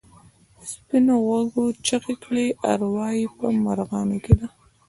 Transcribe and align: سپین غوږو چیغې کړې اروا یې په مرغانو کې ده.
سپین 0.71 1.05
غوږو 1.23 1.65
چیغې 1.85 2.15
کړې 2.23 2.45
اروا 2.71 3.07
یې 3.17 3.25
په 3.37 3.45
مرغانو 3.63 4.17
کې 4.25 4.33
ده. 4.39 4.47